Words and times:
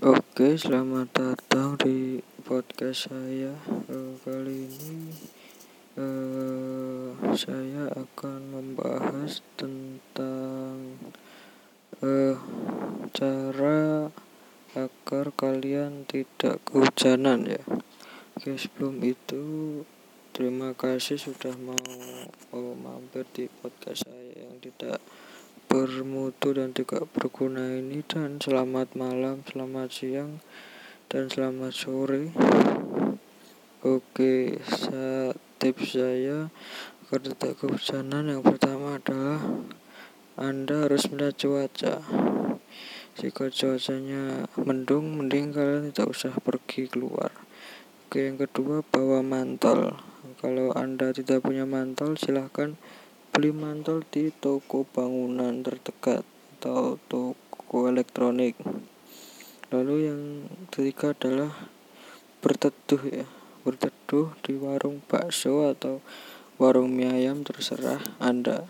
Oke, 0.00 0.56
selamat 0.56 1.12
datang 1.12 1.76
di 1.76 2.24
podcast 2.40 3.12
saya. 3.12 3.52
Uh, 3.84 4.16
kali 4.24 4.64
ini 4.64 5.12
uh, 6.00 7.12
saya 7.36 7.92
akan 7.92 8.40
membahas 8.48 9.44
tentang 9.60 10.96
uh, 12.00 12.32
cara 13.12 14.08
agar 14.72 15.26
kalian 15.36 16.08
tidak 16.08 16.64
kehujanan 16.64 17.44
ya. 17.44 17.60
Oke, 18.40 18.56
sebelum 18.56 19.04
itu 19.04 19.44
terima 20.32 20.72
kasih 20.72 21.20
sudah 21.20 21.52
mau 21.60 21.76
oh, 22.56 22.72
mampir 22.72 23.28
di 23.36 23.52
podcast 23.60 24.08
saya 24.08 24.48
yang 24.48 24.64
tidak 24.64 24.96
bermutu 25.70 26.50
dan 26.50 26.74
tidak 26.74 27.06
berguna 27.14 27.78
ini 27.78 28.02
dan 28.02 28.42
selamat 28.42 28.98
malam, 28.98 29.46
selamat 29.46 29.86
siang, 29.94 30.42
dan 31.06 31.30
selamat 31.30 31.70
sore. 31.70 32.34
Oke, 33.86 34.58
saya, 34.66 35.30
tips 35.62 35.94
saya 35.94 36.50
agar 37.06 37.20
tidak 37.22 37.54
kehujanan 37.62 38.34
yang 38.34 38.42
pertama 38.42 38.98
adalah 38.98 39.38
Anda 40.34 40.90
harus 40.90 41.06
melihat 41.06 41.38
cuaca. 41.38 42.02
Jika 43.14 43.54
cuacanya 43.54 44.50
mendung, 44.58 45.22
mending 45.22 45.54
kalian 45.54 45.94
tidak 45.94 46.10
usah 46.10 46.34
pergi 46.42 46.90
keluar. 46.90 47.30
Oke, 48.10 48.26
yang 48.26 48.42
kedua 48.42 48.82
bawa 48.82 49.22
mantel. 49.22 50.02
Kalau 50.42 50.74
Anda 50.74 51.14
tidak 51.14 51.46
punya 51.46 51.62
mantel, 51.62 52.18
silahkan 52.18 52.74
beli 53.40 53.56
mantel 53.56 54.04
di 54.04 54.28
toko 54.36 54.84
bangunan 54.84 55.64
terdekat 55.64 56.28
atau 56.60 57.00
toko 57.08 57.88
elektronik. 57.88 58.52
Lalu 59.72 60.12
yang 60.12 60.44
ketiga 60.68 61.16
adalah 61.16 61.48
berteduh 62.44 63.00
ya. 63.08 63.24
Berteduh 63.64 64.36
di 64.44 64.60
warung 64.60 65.00
bakso 65.08 65.72
atau 65.72 66.04
warung 66.60 66.92
mie 66.92 67.08
ayam 67.08 67.40
terserah 67.40 68.04
anda 68.20 68.68